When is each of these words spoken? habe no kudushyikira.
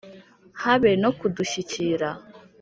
habe 0.63 0.89
no 1.01 1.11
kudushyikira. 1.19 2.09